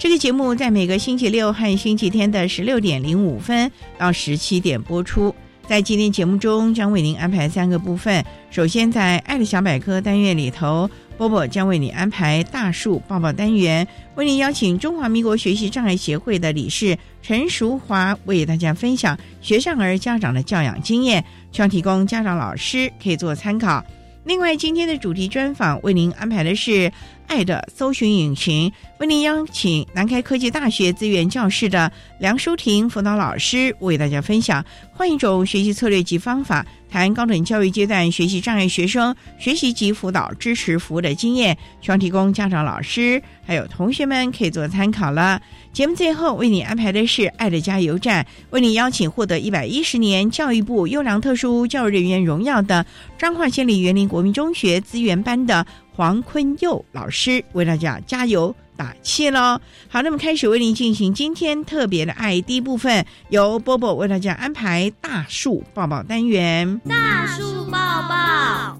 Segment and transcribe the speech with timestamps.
[0.00, 5.34] 这个节目在每个星期六和星期天的十六点零五分到十七点播出。
[5.68, 8.24] 在今天节目中，将为您安排三个部分。
[8.50, 23.84] 首先，在“爱的小百科”单元里头，波波将为你安排“大树抱抱”单元，为您邀请中华民国学习障碍协会的理事陈淑华为大家分享学障儿家长的教养经验，希望提供家长老师可以做参考。
[24.24, 26.90] 另外，今天的主题专访为您安排的是。
[27.30, 45.40] 爱的搜寻引擎为您邀请南开科技大学资源教室的梁淑婷辅导老师为大家分享换一种学习策略及方法，谈高等教育阶段学习障碍学生学习及辅导支持服务的经验，希望提供家长、老师还有同学们可以做参考了。
[45.72, 52.84] 节目最后为你安排的是爱的加油站，为你邀请获得一百一十年教育部优良特殊教育人员荣耀的
[53.16, 55.64] 彰化县立园林国民中学资源班的。
[56.00, 59.60] 黄坤佑老师为大家加油打气喽！
[59.90, 66.80] 好，那么开始为您进行今天特别的爱第一部分，由波波为大家安排大树抱抱单元。
[66.88, 67.78] 大树抱
[68.08, 68.78] 抱，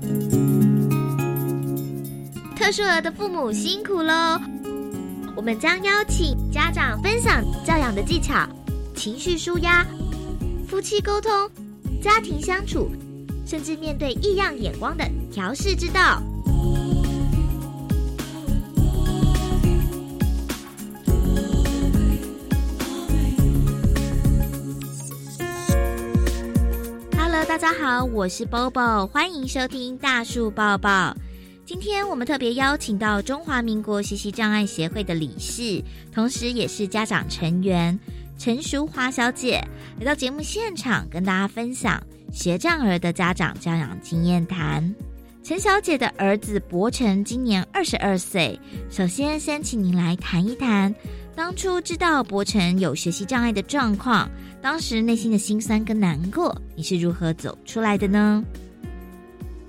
[2.57, 4.41] 特殊儿的父母辛苦喽！
[5.37, 8.49] 我们将邀请家长分享教养的技巧、
[8.97, 9.85] 情绪舒压、
[10.67, 11.31] 夫妻沟通、
[12.03, 12.91] 家庭相处，
[13.45, 16.23] 甚至面对异样眼光的调试之道。
[27.33, 31.17] Hello，大家好，我是 Bobo，欢迎收听大树抱抱。
[31.65, 35.81] 今天我们特别邀请到中华民国学习障碍协会的理事，
[36.13, 37.97] 同时也是家长成员
[38.37, 39.65] 陈淑华小姐
[40.01, 42.03] 来到节目现场，跟大家分享
[42.33, 44.93] 学障儿的家长教养经验谈。
[45.45, 48.59] 陈小姐的儿子博成今年二十二岁，
[48.91, 50.93] 首先先请您来谈一谈，
[51.41, 54.29] 当初知道博成有学习障碍的状况。
[54.61, 58.45] 当时内心的心酸跟难过，你是如何走出来的呢？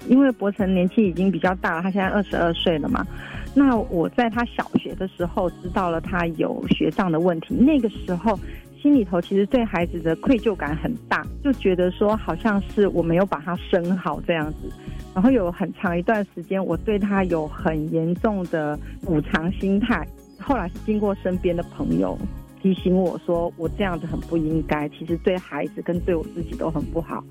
[0.10, 3.08] 因为博成年纪已经比较大了，他现在二十二岁了嘛。
[3.56, 8.38] 那我在他小学的时候知道了他有学障的问题，那个时候
[8.82, 14.70] 心里头其实对孩子的愧疚感很大，就觉得说好像是我没有把他生好这样子。
[15.16, 20.06] 然后有很长一段时间，我对他有很严重的补偿心态。
[20.42, 22.18] 后来是经过身边的朋友。
[22.62, 27.24] 提醒我说我这样子很不应该，其实对孩子跟对我自己都很不好，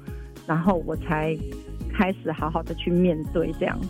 [0.44, 1.38] 然后我才
[1.92, 3.88] 开始好好的去面对这样子。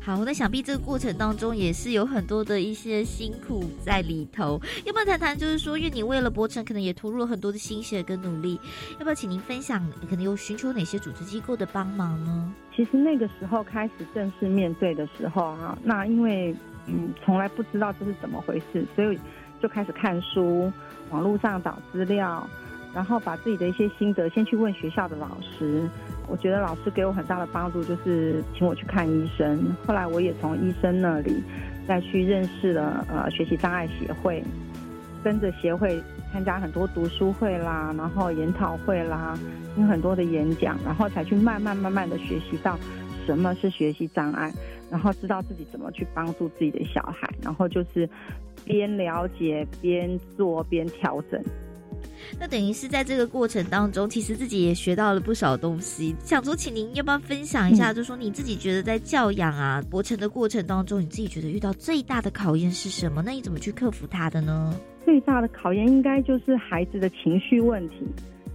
[0.00, 4.58] 好，那想必这个过程当中也是有很多的一些辛苦在里头。
[4.86, 5.36] 要不要谈谈？
[5.36, 8.58] 就是说，因为你为了博成，可能也投入了很多的心血跟努力。
[8.92, 9.86] 要不要请您分享？
[10.00, 12.54] 你可能有寻求哪些组织机构的帮忙呢？
[12.74, 16.56] 其实那个时候开始正式面对的时候啊，那因为
[16.88, 19.18] 嗯从来不知道这是怎么回事，所以。
[19.60, 20.72] 就开始看书，
[21.10, 22.48] 网络上找资料，
[22.94, 25.82] 然后把自己的一些心得先去问学校的老师。
[26.28, 29.74] 我觉得老师给我很大的帮助，就是请我去看医生。
[29.84, 31.42] 后来我也从医生那里
[31.88, 34.44] 再去认识了呃学习障碍协会，
[35.24, 36.00] 跟着协会
[36.32, 39.36] 参加很多读书会啦，然后研讨会啦，
[39.74, 42.78] 听很多的演讲，然后才去慢慢慢慢的学习到
[43.28, 44.50] 什么是学习障碍，
[44.90, 48.08] 然后知道自己怎么去帮助自己的小孩，然后就是。
[48.64, 51.40] 边了解边做边调整，
[52.38, 56.14] 那等于是在这个过程当中，其实自己也学到了不少东西。
[56.22, 63.22] 想说，请您要不要分享一下，就说你自己觉得在教养啊、博成的过程当中，你自己觉得遇到最大的考验是什么？
[63.24, 64.74] 那你怎么去克服它的呢？
[65.04, 68.04] 最大的考验应该就是孩子的情绪问题，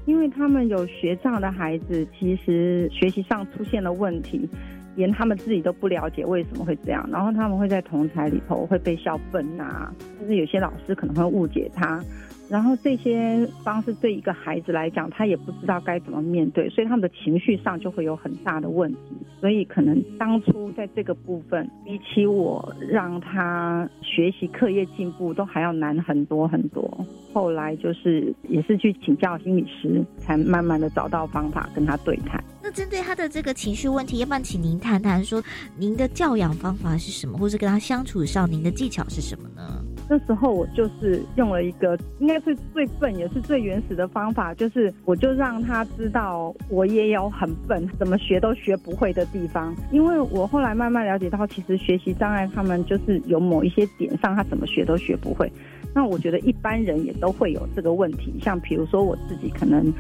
[0.06, 4.50] 因为他们有学障的孩子，其实学习上出现了问题，
[4.96, 12.04] 连他们自己都不了解为什么会这样，然后他们会在同台里头会被笑笨呐，甚至有些老师可能会误解他。
[12.54, 19.00] 然后这些方式对一个孩子来讲，他也不知道该怎么面对，所以他们的情绪上就会有很大的问题。
[19.42, 26.88] 所以可能当初在这个部分，比起我让他学习课业进步，都还要难很多很多。
[27.34, 32.42] 后来就是也是去请教心理师，才慢慢的找到方法跟他对谈。
[32.62, 35.42] 那针对他的这个情绪问题，要不然请您谈谈说
[35.76, 39.84] 您的教养方法是什么，或是跟他相处上您的技巧是什么呢？
[40.10, 49.76] 那时候我就是用了一个应该是最笨也是最原始的方法，就是我就让他知道我也有很笨，怎么学都学不会的地方。
[49.92, 55.52] 因为我后来慢慢了解到，其实学习障碍他们就是有某一些点上，他怎么学都学不会。
[55.96, 59.94] 那我觉得一般人也都会有这个问题，像比如说我自己可能。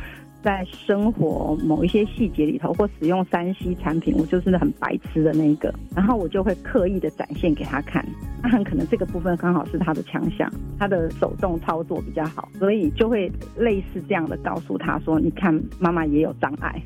[0.43, 8.05] 在生活某一些细节里头，或使用三 C 产品，我就是很白痴的那一个，然后我就会刻意的展现给他看。
[8.41, 16.81] 那很可能这个部分刚好是他的强项，他的手动操作比较好，所以就会类似这样的告诉他说：“你看，妈妈也有障碍，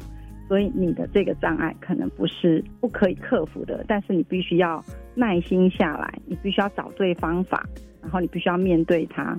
[0.47, 4.83] 所以你的这个障碍可能不是不可以克服的，但是你必须要
[5.15, 7.65] 耐心下来，你必须要找对方法，
[8.03, 9.35] 然后你必须要面对它。”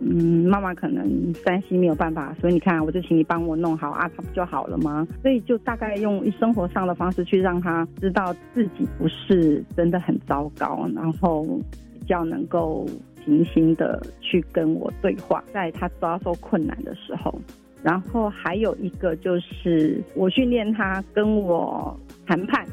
[0.00, 5.06] 嗯，妈妈可能担心没有办法，所以你看，我就请你帮我弄好啊，他不就好了吗？
[5.20, 11.44] 所以就大概用生活上的方式去让他知道自己不是真的很糟糕，然后
[11.92, 12.86] 比较能够
[13.22, 17.38] 平心的去跟我对话，在他遭受困难的时候。
[17.82, 21.94] 然后还有一个就是我训练他跟我
[22.26, 22.64] 谈判，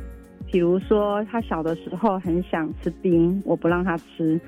[0.51, 4.39] 比如说他小的时候很想吃冰，我不让他吃。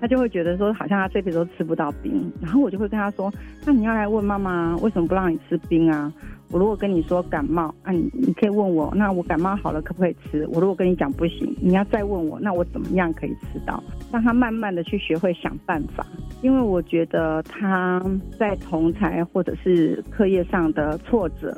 [0.00, 3.32] 他就会觉得说，好像他这辈子都吃不到冰，然后我就会跟他说，
[3.66, 6.12] 那你要来问妈妈为什么不让你吃冰啊？
[6.50, 10.44] 我如果跟你说感冒，啊，你你可以问我，那我感冒好了可不可以吃？
[10.48, 13.80] 我如果跟你讲不行，你要再问我，那我怎么样可以吃到？
[14.10, 16.04] 让他慢慢的去学会想办法，
[16.42, 18.02] 因为我觉得他
[18.38, 21.56] 在同才或者是课业上的挫折，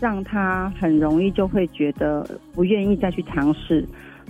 [0.00, 3.84] 让他很容易就会觉得不愿意再去尝试，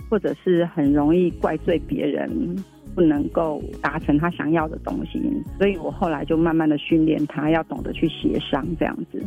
[0.09, 2.55] 或者是很容易怪罪别人。
[2.99, 5.21] 不能够达成他想要的东西，
[5.57, 9.23] 所以我后来就慢慢的训练他要懂得去协商，这样子，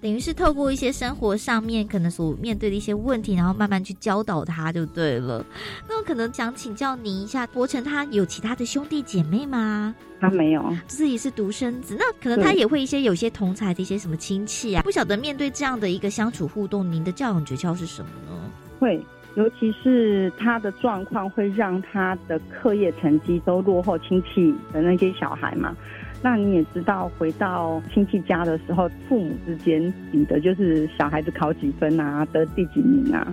[0.00, 5.44] 等于是透过一些生活上面可能所面对的一些问题，然后慢慢去教导他就对了。
[5.86, 9.94] 那我可能想请教您一下，博成他有其他的兄弟姐妹吗？
[10.18, 18.50] 他没有，自己是独生子，那可能他也会一些有些同才的一些什么亲戚啊，不晓得面对这样的一个相处互动，您的教养诀窍是什么呢？
[18.80, 18.98] 会。
[19.34, 25.74] 尤其是他的状况会让他的课业成绩都落后亲戚的那些小孩嘛？
[26.22, 33.26] 那你也知道，回到亲戚家的时候，父母之间比的就是小孩子考几分啊，得第几名啊。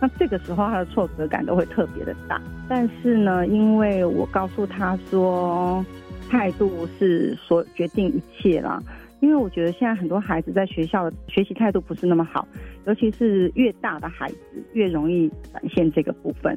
[0.00, 2.40] 那这个时候他的挫折感都会特别的大。
[2.68, 5.84] 但是呢，因为我告诉他说，
[6.30, 8.80] 态度是所决定一切啦。
[9.20, 12.46] 因为我觉得现在很多孩子在学校的学习态度不是那么好，
[12.86, 14.38] 尤其是越大的孩子
[14.72, 16.56] 越容易展现这个部分，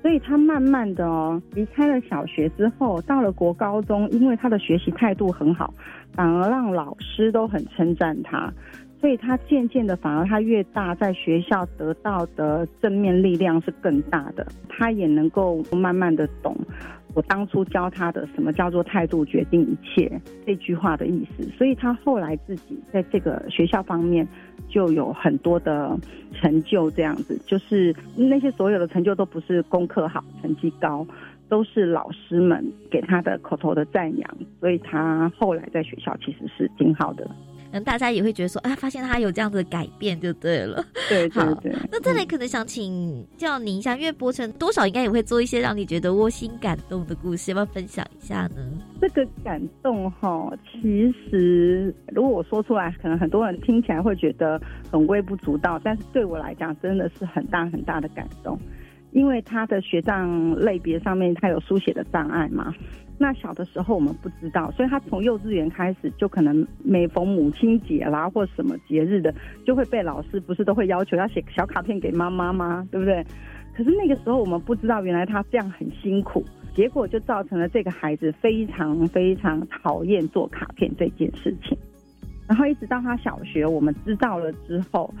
[0.00, 5.72] 所以他慢慢的哦离开了小学之后，到了国高中，因为他的学习态度很好，
[6.14, 8.52] 反而让老师都很称赞他，
[9.00, 16.56] 所以他渐渐的反而他越大在学校得到的正面力量是更大的，他也能够慢慢的懂。
[17.14, 24.26] 我当初教他的什么叫做态度决定一切这句话的意思，所以他后来自己在这个学校方面
[24.68, 25.98] 就有很多的
[26.34, 27.36] 成就，这样子。
[27.46, 31.04] 就是那些所有的成就都不是功课好、成绩高，
[31.48, 37.28] 都是老师们给他的口头的赞扬，所以他后来在学校其实是挺好的。
[37.70, 40.82] 嗯，大家也会觉得说，啊，发现他有这样子的改变就对了。
[41.08, 41.72] 对对 对。
[41.92, 48.56] 那再来可能想请教您一下，因为博成多少应该也会做一些让你觉得窝心感动的故事，要不要分享一下呢？
[49.00, 54.60] 这个感动哈，其实如果我说出来，可能很多人听起来会觉得
[54.90, 58.58] 很微不足道，但是对我来讲真的是很大很大的感动，
[59.12, 62.74] 因为他的学障类别上面他有书写的障碍嘛。
[63.18, 69.34] 那小的时候我们不知道，所以他从幼稚园开始就可能每逢母亲节啦或什么节日的，
[69.66, 72.86] 就会被老师不是都会要求要写小卡片给妈妈吗？
[72.90, 73.24] 对不对？
[73.76, 76.44] 可是那个时候我们不知道，原来他这样很辛苦。
[76.74, 81.76] 结果就造成了这个孩子非常非常讨厌做卡片这件事情。
[82.46, 85.12] 然后一直到他小学，我们知道了之后，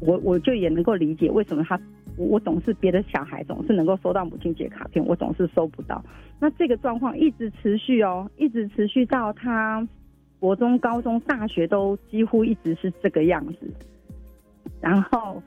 [0.00, 1.78] 我我就也能够理解为什么他
[2.16, 6.04] 我我总是别的小孩总是能够收到母亲节卡片，我总是收不到。
[6.40, 9.86] 那这个状况一直持续哦，一直持续到他
[10.38, 13.72] 国中、高中、大学都几乎一直是这个样子。
[14.80, 15.42] 然后，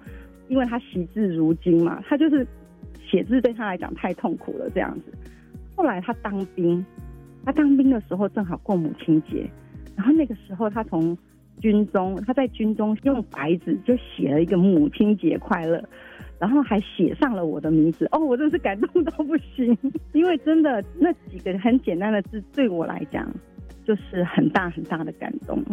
[0.48, 2.46] 因为他惜字如金嘛，他就是
[3.00, 5.14] 写字对他来讲太痛苦了这样子。
[5.76, 6.84] 后来他当兵，
[7.46, 9.48] 他当兵的时候正好过母亲节，
[9.96, 11.16] 然后那个时候他从
[11.62, 15.84] 军中，他在军中用白纸就写了一个母亲节快乐，
[16.40, 18.08] 然后还写上了我的名字。
[18.12, 19.78] 哦，我真是感动到不行，
[20.14, 23.30] 因为真的那几个很简单的字对我来讲
[23.86, 25.64] 就是很大很大的感动。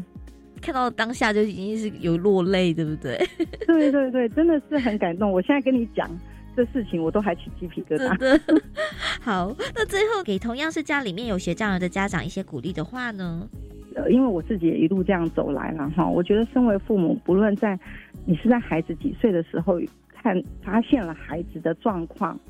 [0.61, 3.19] 看到当下就已经是有落泪，对不对？
[3.67, 5.31] 对对对，真的是很感动。
[5.31, 6.09] 我现在跟你讲
[6.57, 8.17] 这事情，我都还起鸡皮疙瘩。
[8.17, 8.63] 真的。
[9.21, 13.47] 好，那最后给同样是家里面有学障儿的家长一些鼓励的话呢？
[13.95, 17.79] 呃，因为我自己也一路这样走来了哈，我觉得身为父母，不论在
[18.25, 19.79] 你是在孩子几岁的时候
[20.25, 22.41] 看发现了孩子的状况，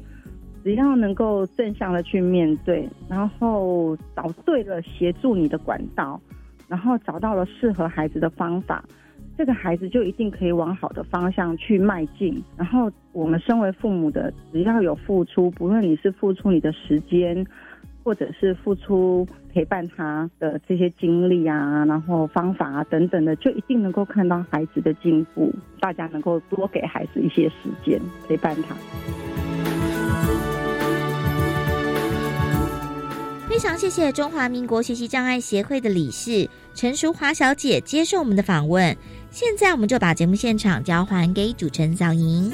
[0.62, 6.20] 只要能够正向的去面对，然后找对了协助你的管道。
[6.66, 8.82] 然后找到了适合孩子的方法，
[9.36, 12.42] 这个孩子就一定可以往好的方向去迈进。
[12.56, 17.46] 然后我们身为父母的，只要有付出，不论你是付出你的时间，
[18.04, 25.50] 或者是付出陪伴他的这些经历啊，然后方法啊等等的，就一定能够看到孩子的进步。
[25.80, 28.76] 大家能够多给孩子一些时间陪伴他。
[33.48, 38.96] 非常谢谢中华民国学习障碍协会的理事陈淑华小姐接受我们的访问。
[39.30, 42.52] 现在我们就把节目现场交还给主持人小莹。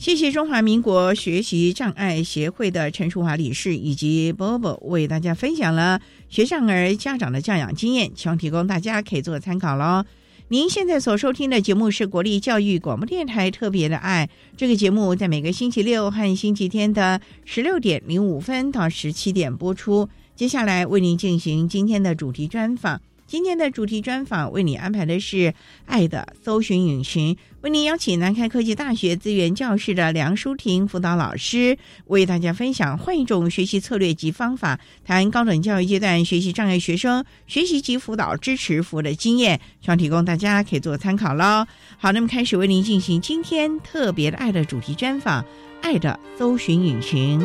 [0.00, 10.06] 谢谢中华民国学习障碍协会的陈淑华理事以及 Bobo 为大家分享了学障儿家长的教养经验，希望提供大家可以做参考喽。
[10.48, 20.08] 您现在所收听的节目是国立教育广播电台特别的爱这个节目，在每个星期六和星期天的十六点零五分到十七点播出。
[20.34, 23.02] 接下来为您进行今天的主题专访。
[23.30, 25.36] 今天的主题专访为你安排的是
[25.86, 41.64] 《爱的搜寻引擎》，为您邀请南开科技大学资源教室的梁淑婷辅导老师，为大家分享换一种学习策略及方法，谈高等教育阶段学习障碍学生学习及辅导支持服务的经验，希望提供大家可以做参考喽。
[41.98, 45.40] 好，那么开始为您进行今天特别的爱的主题专访，
[45.82, 47.40] 《爱的搜寻引擎》。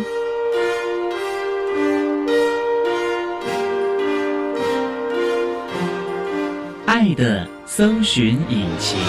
[6.86, 9.00] 爱的搜寻引擎。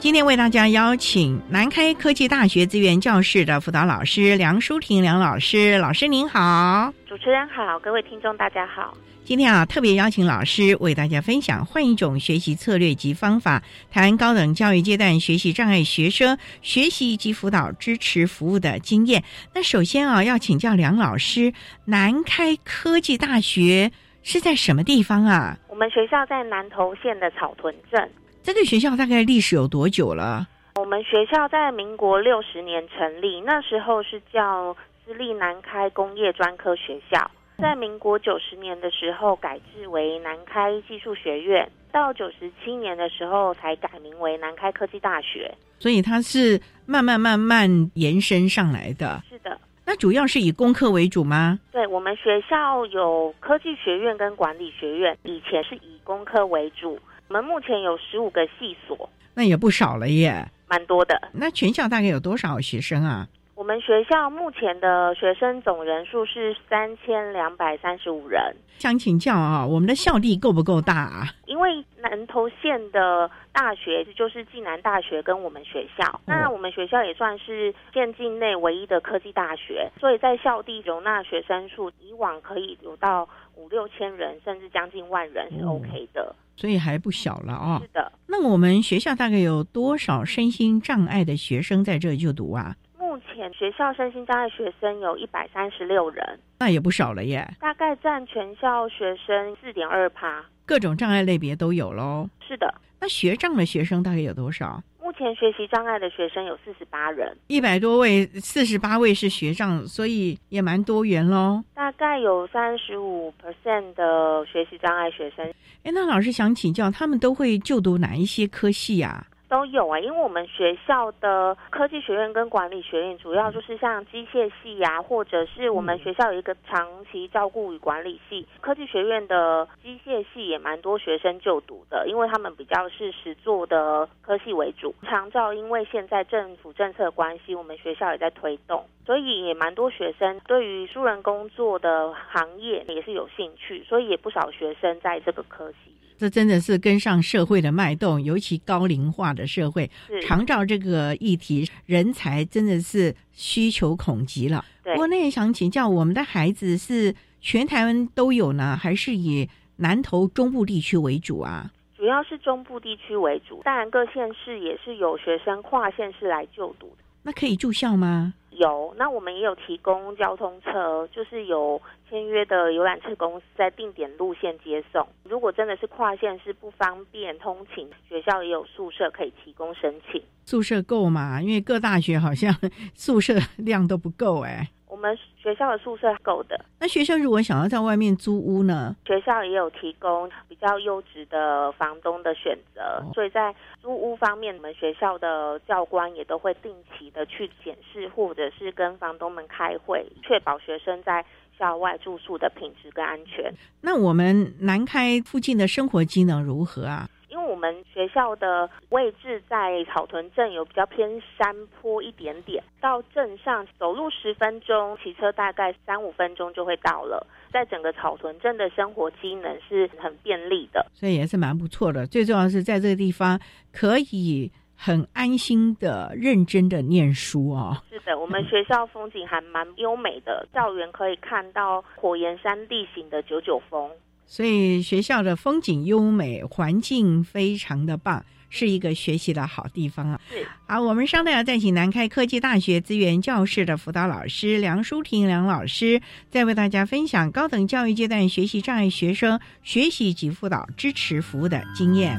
[0.00, 8.92] 今天为大家邀请南开科技大学资源教室的辅导老师梁淑婷梁老师，老师您好，主持人好，各位听众大家好。
[9.22, 19.22] 今天啊，特别邀请老师为大家分享换一种学习策略及方法，谈高等教育阶段学习障碍学生学习及辅导支持服务的经验。
[19.54, 21.52] 那首先啊，要请教梁老师，
[21.84, 23.92] 南开科技大学
[24.24, 25.56] 是在什么地方啊？
[25.68, 28.10] 我们学校在南投县的草屯镇。
[28.42, 30.48] 这个学校大概历史有多久了？
[30.74, 37.30] 我们学校在民国六十年成立，那时候是叫私立南开工业专科学校。
[37.60, 45.52] 在民国九十年的时候改制为南开技术学院，到九十七年的时候才改名为南开科技大学。
[45.78, 49.22] 所以它是慢慢慢慢延伸上来的。
[49.28, 51.58] 是的，那主要是以工科为主吗？
[51.70, 56.98] 对我们学校有科技学院跟管理学院，以前是以工科为主。
[57.28, 61.28] 我们目前有十五个系所，那也不少了耶，蛮多的。
[61.32, 63.28] 那全校大概有多少学生啊？
[63.60, 68.40] 我们学校目前的学生总人数是三千两百三十五人。
[68.78, 71.24] 想请教啊，我们的校地够不够大啊？
[71.44, 87.78] 因为南投县的大学就是暨南大学跟我们学校，那我们学校也算是县境内唯一的科技大学，所以在校地容纳学生数以往可以有到五六千人，甚至将近万人是 OK 的，所以还不小了啊。
[87.82, 88.10] 是的。
[88.26, 92.74] 那我们学校大概有多少身心障碍的学生在这就读啊？
[93.10, 100.44] 目前前学校身心障碍学生有一百三十六人，那也不少了耶，大概占全校学生四点二趴。
[100.64, 102.28] 各种障碍类别都有喽。
[102.46, 104.80] 是的，那学障的学生大概有多少？
[105.02, 111.64] 目前学习障碍的学生有四十八人，一百多位，四十八位是学障，所以也蛮多元喽。
[111.74, 115.44] 大概有三十五 percent 的学习障碍学生。
[115.82, 119.26] 哎，那老师想请教，他们都会就读哪一些科系呀？
[119.50, 128.46] 都有啊，因为我们学校的科技学院跟管理学院主要就是像机械系呀，或者是我们学校有一个长期照顾与管理系。
[128.60, 134.94] 科技学院的机械系也蛮多学生就读的，因为他们比较是实做的科系为主。
[135.02, 145.92] 长照因为现在政府政策关系，我们学校也在推动，所以也蛮多学生对于书人工作的行业也是有兴趣，所以也不少学生在这个科系。
[146.20, 154.62] 这真的是跟上社会的脉动，尤其高龄化的社会，长照这个议题，人才真的是需求恐急了。
[154.84, 161.70] 不过，那也想请教，我们的孩子是全台湾都有呢，还是以南投中部地区为主啊？
[161.96, 167.04] 主要是中部地区为主，当然各县市也是有学生跨县市来就读的。
[167.22, 168.34] 那可以住校吗？
[168.50, 175.06] 有，那我们也有提供交通车，就是有签约的游览车公司在定点路线接送。
[175.24, 180.22] 如果真的是跨线是不方便通勤，学校也有宿舍可以提供申请。
[180.44, 181.40] 宿舍够吗？
[181.40, 182.54] 因为各大学好像
[182.94, 184.68] 宿舍量都不够哎。
[184.72, 186.64] 我们学校的宿舍够的。
[186.78, 188.94] 那学生如果想要在外面租屋呢？
[189.06, 201.24] 学校也有提供比较优质的房东的选择，所以在租屋方面，我们学校的教官也都会定期的去检视，或者是跟房东们开会，确保学生在
[201.58, 203.52] 校外住宿的品质跟安全。
[203.80, 207.08] 那我们南开附近的生活机能如何啊？
[207.50, 217.26] 我们学校的位置在草屯镇，有比较偏山坡一点点，到镇上走路十分钟，骑车大概三五分钟就会到了。
[217.52, 222.06] 在整个草屯镇的生活机能是很便利的，所以也是蛮不错的。
[222.06, 223.40] 最重要是在这个地方
[223.72, 227.76] 可以很安心的、认真的念书哦。
[227.90, 233.90] 是的，我们学校风景还蛮优美的，校园可以看到火焰山地形的九九峰。
[234.30, 240.20] 所以学校的风景优美，环境非常的棒，是一个学习的好地方啊。
[240.68, 252.16] 好，我们稍待要再请南开科技大学资源教室的辅导老师梁淑婷梁老师，再为大家分享高等教育阶段学习障碍学生学习及辅导支持服务的经验。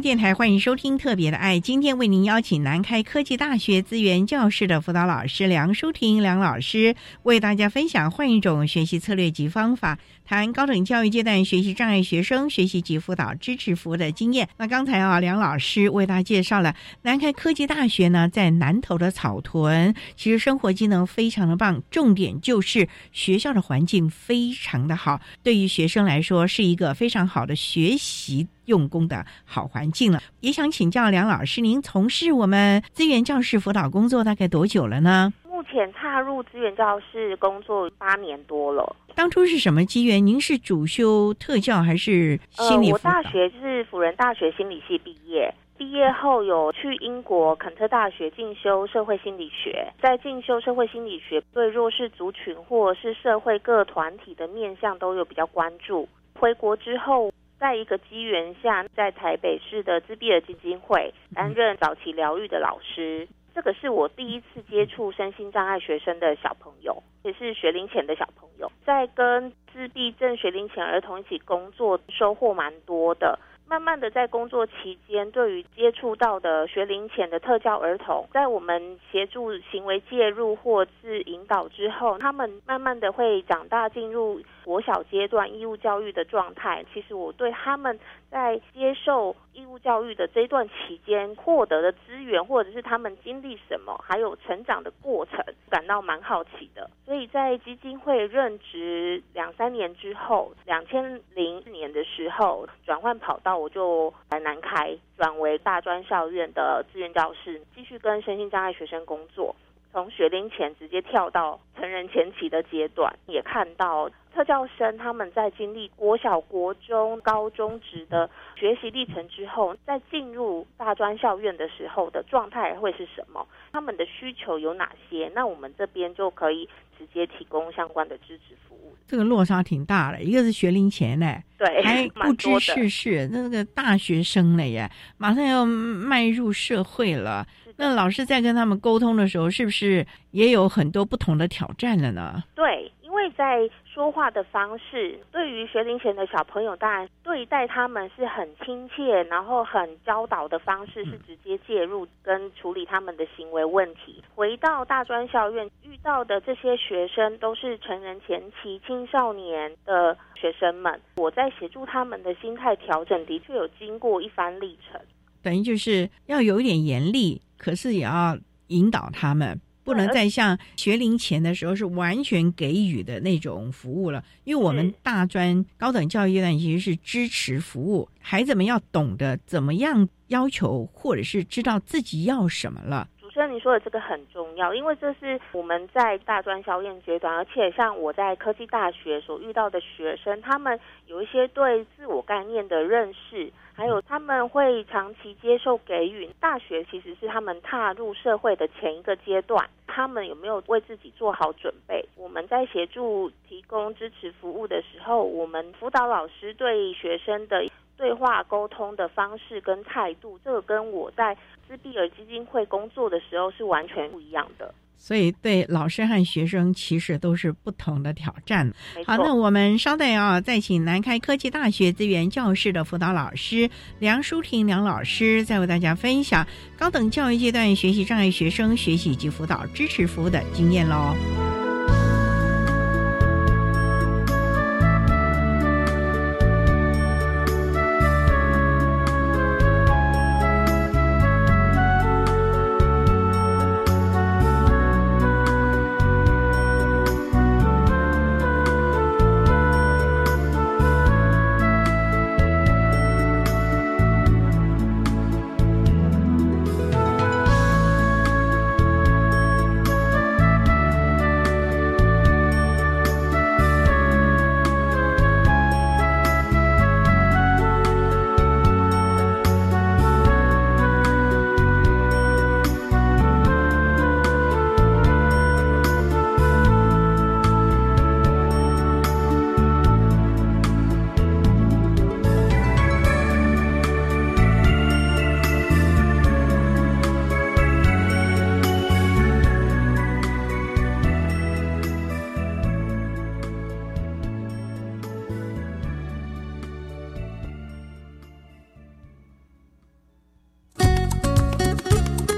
[0.00, 14.46] 电台欢迎收听《特别的爱》，今天为您邀请南开科技大学资源教室的辅导老师梁淑婷梁老师，为大家分享换一种学习策略及方法，谈高等教育阶段学习障碍学生学习及辅导支持服务的经验。
[14.58, 28.46] 那刚才啊，梁老师为大家介绍了南开科技大学呢，在南投的草屯，其实生活机能非常的棒，重点就是学校的环境非常的好，对于学生来说是一个非常好的学习。
[28.66, 35.32] 用工的好环境了，也想请教梁老师，您从事我们资源教室辅导工作大概多久了呢？
[35.48, 38.94] 目前踏入资源教室工作八年多了。
[39.14, 40.24] 当初是什么机缘？
[40.24, 43.10] 您是主修特教还是心理辅导？
[43.10, 56.06] 我大学是辅仁大学心理系毕业，毕业后有去英国肯特大学进修社会心理学，在进修社会心理学，对弱势族群或是社会各团体的面向都有比较关注。
[56.34, 57.32] 回国之后。
[57.58, 73.38] 在一个机缘下，在台北市的自闭儿基金会担任早期疗愈的老师，这个是我第一次接触身心障碍学生的小朋友，也是学龄前的小朋友，在跟自闭症学龄前儿童一起工作，收获蛮多的。
[73.68, 86.84] 慢慢的，在工作期间，对于接触到的学龄前的特教儿童，在我们协助行为介入或是引导之后，他们慢慢的会长大，进入国小阶段义务教育的状态。
[86.92, 87.96] 其实我对他们
[88.28, 95.38] 在接受义务教育的这段期间获得的资源，或者是他们经历什么，还有成长的过程，
[95.70, 96.90] 感到蛮好奇的。
[97.04, 103.56] 所以在基金会任职两三年之后，两千零四年的时候转换跑道。
[103.56, 109.54] 我就来南开，转为大专校院的志愿教师，继续跟身心障碍学生工作。
[109.96, 123.48] 从学龄前直接跳到成人前期的阶段，也看到特教生他们在经历国小、国中、高中职的学习历程之后，在进入大专校院的时候的状态会是什么？
[123.72, 125.32] 他们的需求有哪些？
[125.34, 128.94] 那我们这边就可以直接提供相关的支持服务。
[129.06, 137.46] 这个落差挺大的，一个是学龄前呢，对，还 不知世事，那个大学生了耶，马上要迈入社会了。
[137.76, 142.42] 那老师在跟他们沟通的时候，是不是也有很多不同的挑战了呢？
[142.54, 154.22] 对，因为在说话的方式，对于学龄前的小朋友，当然对待他们是很亲切，然后很教导的方式是直接介入跟处理他们的行为问题。
[154.34, 165.00] 回到大专校院遇到的这些学生，都是成人前期青少年的学生们，我在协助他们的心态调整，的确有经过一番历程。
[165.42, 168.38] 等于就是要有一点严厉，可是也要
[168.68, 174.22] 引导他们，不能再像学龄前的时候是完全给予的那种服务了。
[174.44, 183.08] 因为我们大专高等教育阶段其实是支持服务，孩子们要懂得怎么样要求，或者是知道自己要什么了。
[183.20, 193.52] 主持人，你说的这个很重要，因为这是我们在大专校验阶段，而且像我在科技大学所遇到的学生，他们有一些对自我概念的认识。
[193.76, 202.02] 还有他们会长期接受给予，大学其实是他们踏入社会的前一个阶段，他们有没有为自己做好准备？
[202.16, 207.66] 我们在协助提供支持服务的时候，我们辅导老师对学生的
[207.98, 211.36] 对话沟通的方式跟态度，这个跟我在
[211.68, 214.74] 自闭儿基金会工作的时候是完全不一样的。
[214.98, 218.72] 所以，对老师和学生其实都是不同的挑战。
[219.06, 231.14] 好，那我们稍待啊，再请南开科技大学资源教室的辅导老师梁淑婷梁老师，再为大家分享高等教育阶段学习障碍学生学习及辅导支持服务的经验喽。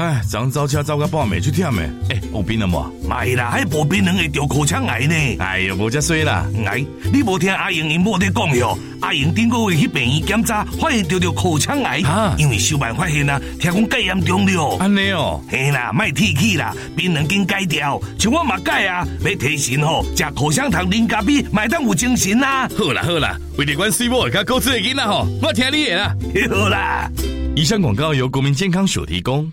[0.00, 1.90] 哎，昨早车走到半暝去忝诶！
[2.08, 2.90] 哎，有病了无？
[3.06, 5.36] 没啦，还无病能会得口腔癌呢。
[5.40, 6.46] 哎呦，无遮衰啦！
[6.66, 6.82] 哎，
[7.12, 8.78] 你无听阿英因某在讲哟？
[9.02, 12.00] 阿英顶个月去病院检查，发现得着口腔癌。
[12.00, 14.78] 啊，因为小办发现啊，听讲介严重了。
[14.78, 22.66] 安尼哦，嘿啦，卖提起啦，病人经改掉，像我嘛改啊，要提神吼，食口香糖、零咖啡，买当有精神啦。
[22.74, 26.16] 好啦好啦，为了关水某甲高智的囡仔吼，我听你的啦。
[26.48, 27.10] 好啦，
[27.54, 29.52] 以上广告由国民健康署提供。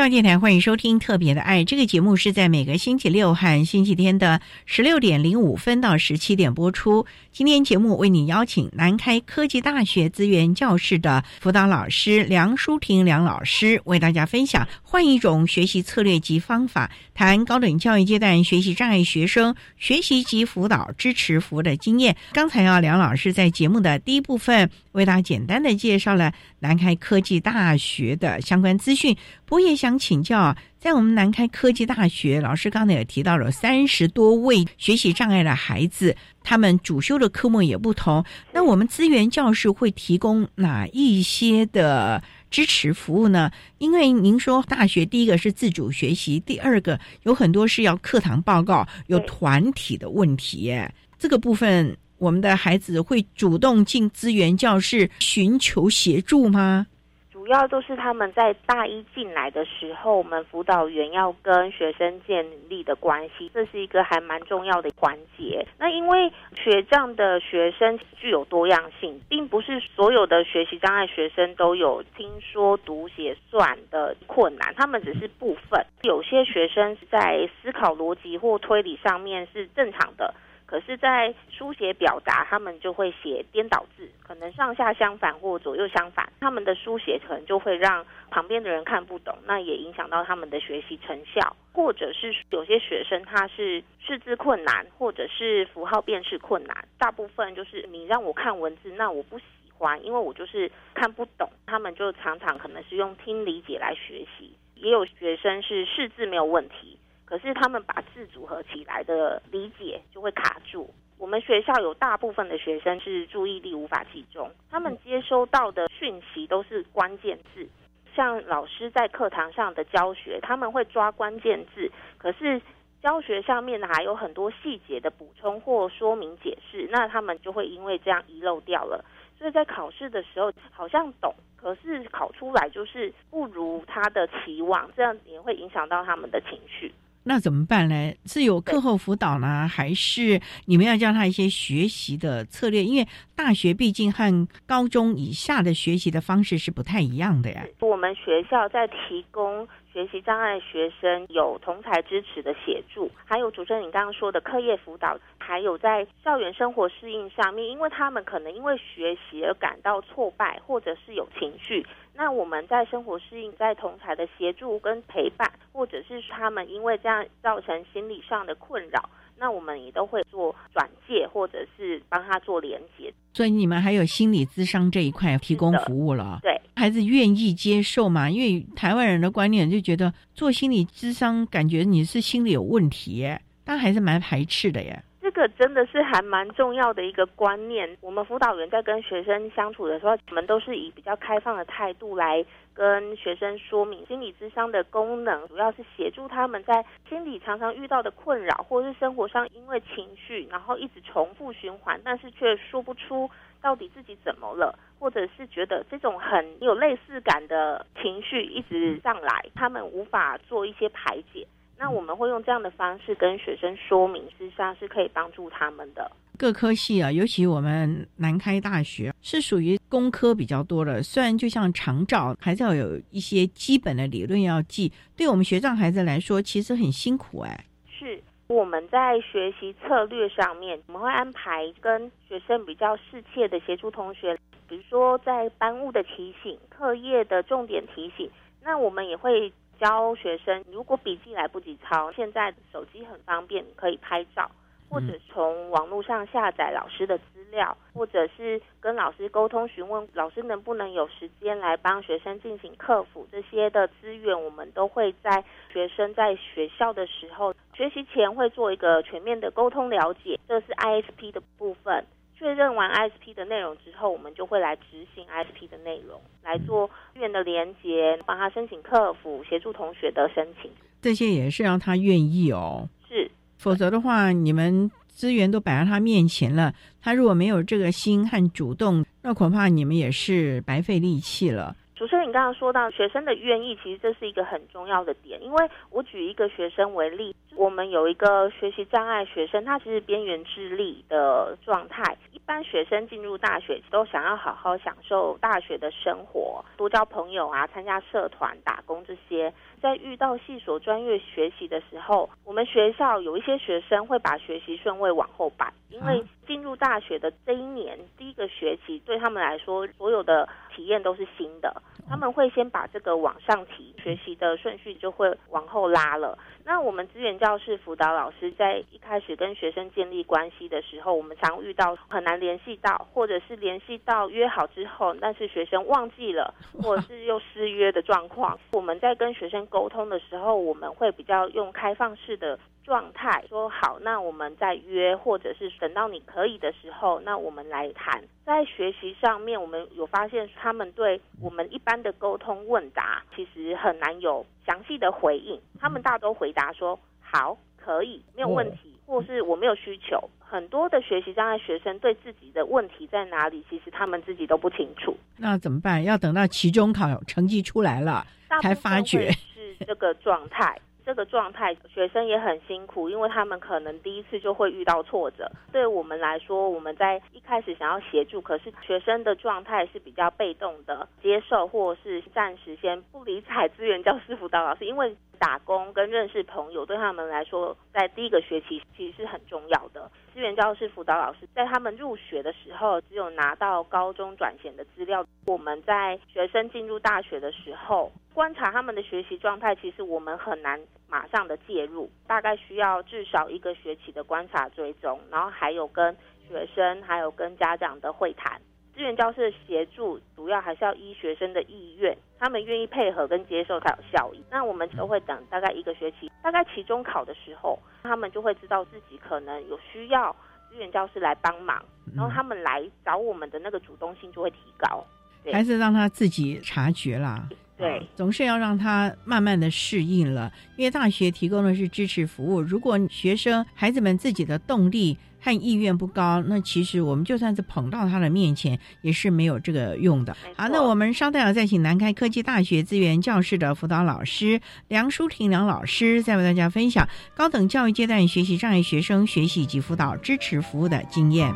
[0.00, 7.04] 教育电台欢迎收听《特别的爱》这个节目，是在每个星期六和星期天的十六点零五分到十七点播出。
[7.32, 22.16] 今天节目为你邀请南开科技大学资源教室的辅导老师梁淑婷梁老师，为大家分享换一种学习策略及方法，谈高等教育阶段学习障碍学生学习及辅导支持服务的经验。
[22.32, 29.90] 刚才啊，梁老师在节目的第一部分为大家简单的介绍了南开科技大学的相关资讯，不过也想。
[29.90, 38.24] 想请教，在我们南开科技大学，老师刚才也提到了三十多位学习障碍的孩子，他们主修的科目也不同。
[38.52, 43.50] 那我们资源教室会提供哪一些的支持服务呢？
[43.78, 50.72] 因为您说大学第一个是自主学习，第二个有很多是要课堂报告，有团体的问题。
[51.18, 56.86] 这个部分，我们的孩子会主动进资源教室寻求协助吗？
[57.32, 65.66] 主要都是他们在大一进来的时候，我们辅导员要跟学生建立的关系，这是一个还蛮重要的环节。
[65.78, 66.30] 那因为
[66.62, 75.82] 学障的学生具有多样性，并不是所有的学习障碍学生都有听说读写算的困难，他们只是部分。
[76.02, 80.34] 有些学生在思考逻辑或推理上面是正常的。
[80.70, 91.56] 可是，在书写表达，他们就会写颠倒字，可能上下相反或左右相反，他们的书写可能就会让旁边的人看不懂，那也影响到他们的学习成效。
[91.72, 99.44] 或者是有些学生他是识字困难，或者是符号辨识困难，大部分就是你让我看文字，那我不喜
[99.76, 101.50] 欢，因为我就是看不懂。
[101.66, 106.96] 他们就常常可能是用听理解来学习，也有学生是识字没有问题。
[107.30, 110.92] 可是他们把字组合起来的理解就会卡住。
[111.16, 117.68] 我们学校有大部分的学生是注意力无法集中，他们接收到的讯息都是关键字。
[118.16, 121.88] 像老师在课堂上的教学，他们会抓关键字，
[122.18, 122.60] 可是
[123.00, 129.04] 教学上面还有很多细节的补充或说明解释，那他们就会因为这样遗漏掉了。
[129.38, 136.92] 所以在考试的时候好像懂，可是考出来就是不如他的期望，这样也会影响到他们的情绪。
[137.24, 138.12] 那怎么办呢？
[138.24, 142.82] 是有课后辅导呢，还是你们要教他一些学习的策略？
[142.82, 143.06] 因为
[143.36, 147.62] 大学毕竟和高中以下的学习的方式是不太一样的呀。
[147.80, 161.84] 我们学校在提供学习障碍学生有同才支持的协助，还有主持人你刚刚说的课业辅导，还有在校园生活适应上面，因为他们可能因为学习而感到挫败，或者是有情绪。
[162.20, 173.10] 那我们在生活适应，在同才的协助跟陪伴，或者是他们因为这样造成心理上的困扰，那我们也都会做转介，或者是帮他做连接。
[173.32, 176.40] 所以你们还有心理咨商这一块提供服务了？
[176.42, 178.28] 对，孩子愿意接受嘛？
[178.28, 183.26] 因为台湾人的观念就觉得做心理咨商，感觉你是心理有问题，
[183.64, 185.02] 但还是蛮排斥的耶。
[185.32, 187.96] 这个真的是还蛮重要的一个观念。
[188.00, 203.30] 我们辅导员在跟学生相处的时候，我们都是以比较开放的态度来跟学生说明心理智商的功能，主要是协助他们在心理常常遇到的困扰，或者是生活上因为情绪，然后一直重复循环，但是却说不出
[203.62, 211.46] 到底自己怎么了，或者是觉得这种很有类似感的情绪一直上来，他们无法做一些排解。
[211.82, 216.12] 那我们会用这样的方式跟学生说明，事实上是可以帮助他们的。
[216.36, 224.92] 各科系啊，尤其我们南开大学是属于工科比较多的，虽然就像长照，还是要有一些基本的理论要记。
[225.16, 227.64] 对我们学长孩子来说，其实很辛苦哎。
[227.98, 234.38] 是我们在学习策略上面，我们会安排跟学生比较适切的协助同学，
[234.68, 238.30] 比如说在班务的提醒、课业的重点提醒，
[238.62, 239.50] 那我们也会。
[239.80, 244.50] 教学生，如果笔记来不及抄，现在手机很方便，可以拍照，
[244.90, 262.04] 或者从网络上下载老师的资料，或者是跟老师沟通询问老师能不能有时间来帮学生进行客服，这些的资源我们都会在学生在学校的时候学习前会做一个全面的沟通了解，这是 ISP 的部分。
[262.40, 270.70] 确认完 ISP 的内容之后，我们就会来执行 ISP 的内容，来做资源的连接，帮他申请客服，协助同学的申请。
[271.02, 276.72] 这些也是让他愿意哦，是，否则的话，你们资源都摆在他面前了，
[277.02, 281.76] 他如果没有这个心和主动，那恐怕你们也是白费力气了。
[282.00, 285.38] 主持人，你刚刚说到学生的愿意，其实这是一个很重要的点。
[285.42, 292.16] 因为我举一个学生为例，我们有一个学习障碍学生，他其实边缘智力的状态。
[292.32, 299.52] 一般学生进入大学都想要好好享受大学的生活，多交朋友啊，参加社团、打工这些。
[299.82, 311.82] 在遇到系所专业学习的时候，我们学校有一些学生会把学习顺位往后摆，因为进入大学的这一年第一个学期对他们来说，所有的体验都是新的。
[312.08, 316.36] 他们会先把这个往上提，学习的顺序就会往后拉了。
[316.64, 328.58] 那我们资源教室辅导老师在一开始跟学生建立关系的时候，我们常遇到很难联系到，或者是联系到约好之后，但是学生忘记了， 或者是又失约的状况。
[328.72, 332.58] 我们在跟学生沟通的时候，我们会比较用开放式的。
[332.84, 338.22] 状态说好，那我们再约，或者是等到你可以的时候，那我们来谈。
[338.44, 345.60] 在学习上面，我们有发现他们对我们一般的沟通问答，其实很难有详细的回应。
[345.78, 350.28] 他们大都回答说好，可以，没有问题，或是我没有需求。
[350.40, 355.16] 很多的学习障碍学生对自己的问题在哪里，其实他们自己都不清楚。
[355.36, 356.02] 那怎么办？
[356.02, 358.26] 要等到期中考成绩出来了
[358.60, 360.76] 才发觉是这个状态。
[361.04, 365.50] 这个状态，学生也很辛苦，因为他们可能第一次就会遇到挫折。
[365.72, 380.10] 对我们来说，我们在一开始想要协助，可是学生的状态是比较被动的，接受或是暂时先不理睬资源教师辅导老师，因为打工跟认识朋友对他们来说，在第一个学期其实是很重要的。
[380.32, 385.24] 资源教师辅导老师在他们入学的时候，只有拿到高中转衔的资料。
[385.46, 396.16] 我们在学生进入大学的时候，观察他们的学习状态，其实我们很难马上的介入，大概需要至少一个学期的观察追踪，然后还有跟
[396.48, 398.60] 学生还有跟家长的会谈。
[399.00, 404.44] 资源教师的协助，主要还是要依学生的意愿，他们愿意配合跟接受才有效益。
[404.50, 410.30] 那我们都会等大概一个学期，大概期中考的时候，他们就会知道自己可能有需要
[410.68, 411.82] 资源教师来帮忙，
[412.14, 415.02] 然后他们来找我们的那个主动性就会提高。
[415.50, 417.48] 还是让他自己察觉啦，
[417.80, 420.52] 对，总是要让他慢慢的适应了。
[420.76, 430.36] 因为大学提供的是支持服务，如果学生孩子们自己的动力和意愿不高，那其实我们就算是捧到他的面前，也是没有这个用的。
[430.56, 441.50] 好，那我们稍待要再请南开科技大学资源教室的辅导老师梁淑婷梁老师，再为大家分享高等教育阶段学习障碍学生学习及辅导支持服务的经验。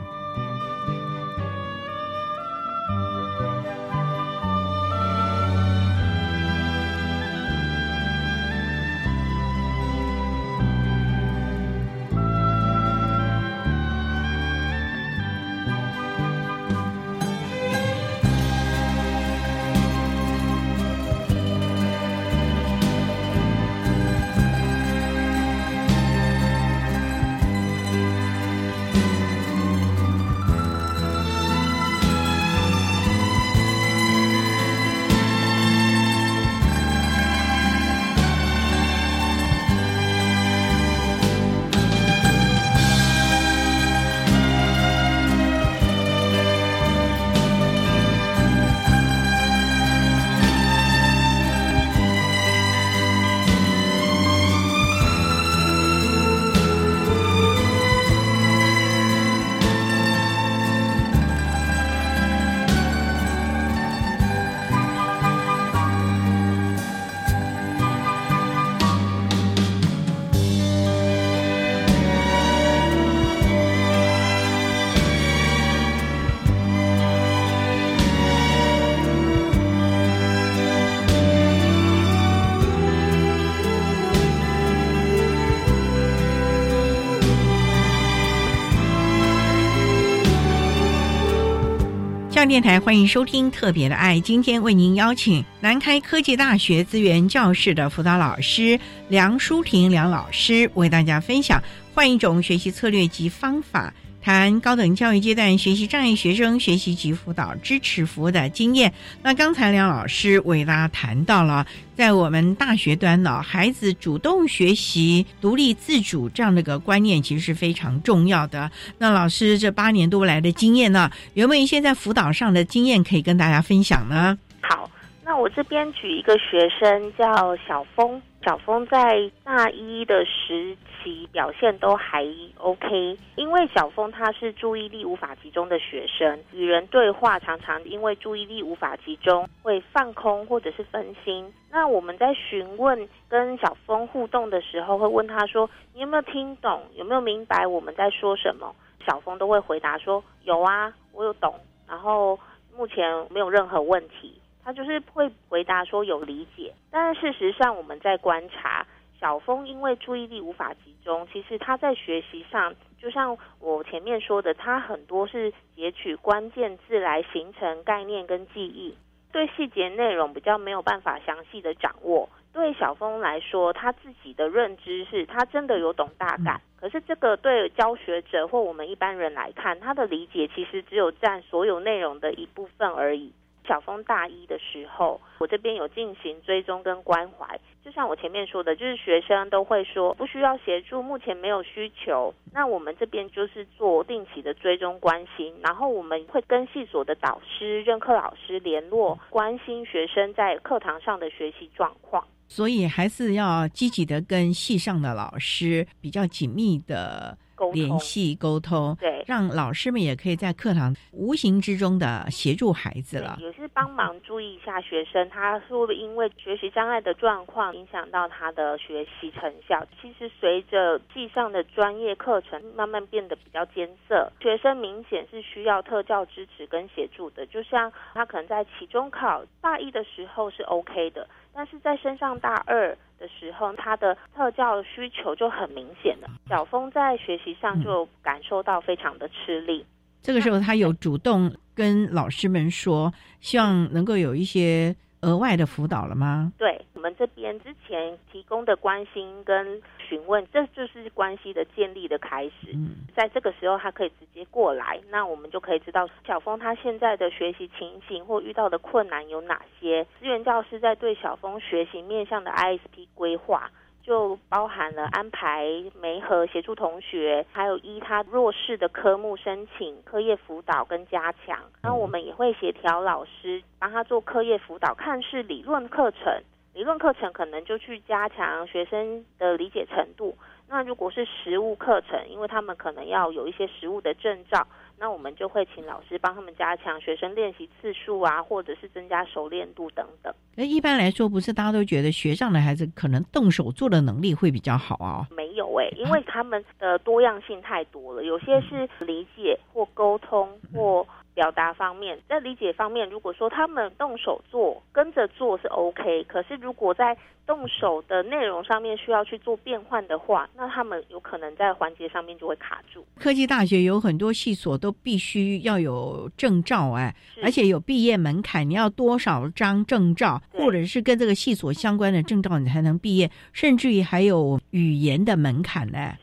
[92.47, 94.21] 电台，欢迎收听特别的爱。
[94.21, 98.79] 今天为您邀请南开科技大学资源教室的辅导老师
[99.09, 101.63] 梁淑婷梁老师，为大家分享
[101.95, 103.93] 换一种学习策略及方法。
[104.25, 108.91] 谈高等教育阶段学习障碍学生学习及辅导支持服务的经验。
[109.23, 118.71] 那刚才梁老师为大家谈到了，在我们大学端呢，孩子主动学习、独立自主这样的一个观念，其实是非常重要的。
[118.97, 124.39] 那老师这八年多来的经验呢，有没有一些在辅导上的经验可以跟大家分享呢？
[124.63, 124.91] 好，
[125.23, 130.75] 那我这边举一个学生叫小峰，小峰在大一的时。
[131.05, 132.27] 其表现都还
[132.57, 141.53] OK，因为小峰他是注意力无法集中的学生，与人对话常常因为注意力无法集中会放空或者是分心。
[141.71, 146.83] 那我们在询问跟小峰互动的时候，会问他说：“你有没有听懂？
[146.95, 148.75] 有没有明白我们在说什么？”
[149.07, 151.55] 小峰都会回答说：“有啊，我有懂。”
[151.87, 152.41] 然后
[152.75, 156.73] 目前没有任何问题，他就是会回答说有理解。
[156.91, 158.87] 但事实上我们在观察。
[159.25, 168.95] 小峰因为注意力无法集中，其实他在学习上，就像我前面说的，他很多是截取关键字来形成概念跟记忆，
[169.33, 172.29] 对细节内容比较没有办法详细的掌握。
[172.53, 183.33] 对小峰来说，他自己的认知是他真的有懂大概，可是这个对教学者或我们一般人来看，他的理解其实只有占所有内容的一部分而已。
[183.67, 192.35] 小峰大一的时候，我这边有进行追踪跟关怀，就像我前面说的，就是学生都会说不需要协助，目前没有需求。
[192.53, 202.25] 那我们这边就是做定期的追踪关心，然后我们会跟系所的导师、任课老师联络，关心学生在课堂上的学习状况。
[202.47, 207.37] 所以还是要积极的跟系上的老师比较紧密的。
[207.73, 219.87] 联系沟通，对，让老师们也可以在课堂无形之中的协助孩子了，也是帮忙注意一下学生，他说因为学习障碍的状况影响到他的学习成效。
[220.01, 227.47] 其实随着系上的专业课程慢慢变得比较艰涩，学生明显是需要特教支持跟协助的。
[227.47, 231.27] 就像他可能在期中考大一的时候是 OK 的。
[231.55, 232.89] 但是在升上大二
[233.19, 236.29] 的时候，他的特教需求就很明显了。
[236.49, 239.87] 小峰在学习上就感受到非常的吃力。
[240.21, 244.95] 这个时候，他有主动跟老师们说，希望能够有一些。
[245.25, 246.53] 额外的辅导了吗？
[246.59, 252.73] 对我们这边之前提供的关心跟询问，这就是关系的建立的开始。
[252.75, 260.05] 嗯，在这个时候他可以直接过来，那我们就可以知道小峰他现在的学习情形或遇到的困难有哪些。
[260.21, 263.71] 资源教师在对小峰学习面向的 ISP 规划。
[264.05, 265.65] 就包含了安排
[265.99, 271.59] 媒合协助同学，还有依他弱势的科目申请课业辅导跟加强。
[271.83, 276.43] 然后我们也会协调老师帮他做课业辅导，看是理论课程，
[276.75, 280.37] 理论课程可能就去加强学生的理解程度。
[280.69, 284.67] 那如果是实物课程，因为他们可能要有一些实物的证照。
[284.99, 290.33] 那我们就会请老师帮他们加强学生练习次数啊，或者是增加熟练度等等。
[290.55, 295.27] 那一般来说，不是大家都觉得学上的孩子可能动手做的能力会比较好啊？
[295.31, 301.07] 没有哎，因为他们的多样性太多了，有些是理解或沟通或。
[301.35, 306.25] 表达方面，在理解方面，如果说他们动手做，跟着做是 OK。
[306.25, 307.17] 可是如果在
[307.47, 313.05] 动手的内容上面需要去做变换的话，那他们有可能在环节上面就会卡住。
[313.19, 326.15] 科技大学有很多系所都必须要有证照，哎，而且有毕业门槛，你要多少张证照，或者是跟这个系所相关的证照，你才能毕业，甚至于还有语言的门槛呢。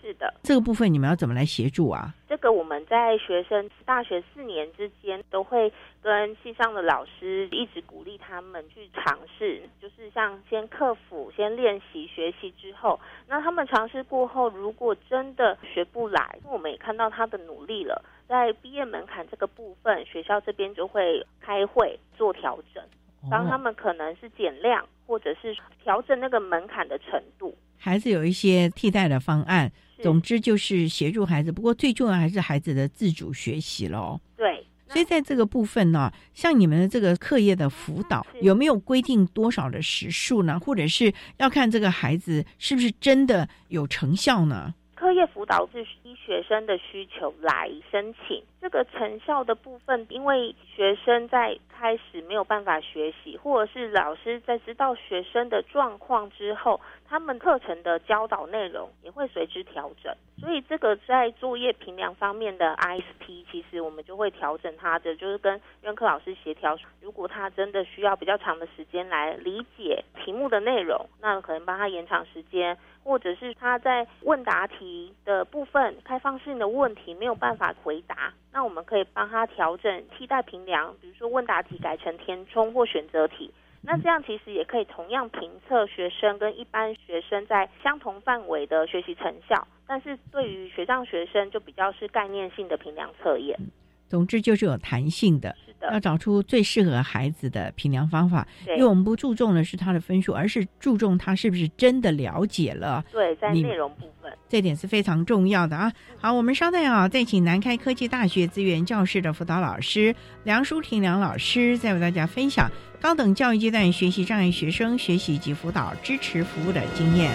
[0.43, 2.13] 这个部分你们要怎么来协助啊？
[2.28, 22.84] 这个我们在学生大学四年之间都会跟系上的老师一直鼓励他们去尝试，就是像先克服、先练习、学习之后，那他们尝试过后，如果真的学不来，我们也看到他的努力了，在毕业门槛这个部分，学校这边就会开会做调整，
[23.30, 27.55] 帮他们可能是减量，或者是调整那个门槛的程度。
[27.78, 29.72] 还是有一些替代的方案。
[30.02, 34.20] 总之就是协助孩子，不过最重要还是孩子的自主学习喽。
[34.36, 40.60] 对，所以在这个部分呢，像你们的这个课业的辅导，有没有规定多少的时数呢？
[40.60, 44.74] 或者是要看这个孩子是不是真的有成效呢？
[44.93, 56.80] 课业辅导是依学生的需求来申请，这个成效的部分，因为学生在开始没有办法学习，或者是老师在知道学生的状况之后，
[57.12, 60.16] 他们课程的教导内容也会随之调整。
[60.39, 66.78] 所以这个在作业评量方面的 ISP，其实我们就会调整他的，就是跟任课老师协调。
[67.01, 83.51] 如果他真的需要比较长的时间来理解题目的内容，那可能帮他延长时间，或者是他在问答题的部分开放性的问题没有办法回答，那我们可以帮他调整替代评量，比如说问答题改成填充或选择题。
[83.84, 93.59] 那这样其实也可以同样评测学生跟一般学生在相同范围的学习成效，但是对于学障学生就比较是概念性的评量测验。
[94.07, 98.47] 总之就是有弹性的，是的，要找出最适合孩子的评量方法。
[98.65, 103.03] 对因为我们不注重的是他的分数，而是注重他是不是真的了解了。
[103.11, 104.32] 对，在内容部分。
[104.47, 105.91] 这点是非常重要的啊！
[106.19, 110.13] 好，我们稍待啊，再请南开科技大学资源教室的辅导老师
[110.43, 112.69] 梁淑婷梁老师，再为大家分享
[113.01, 117.32] 高等教育阶段学习障碍学生学习及辅导支持服务的经验。